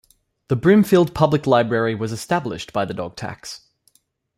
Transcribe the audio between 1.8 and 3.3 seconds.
was established by the dog